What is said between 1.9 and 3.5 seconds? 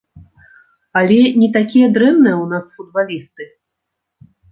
дрэнныя ў нас футбалісты.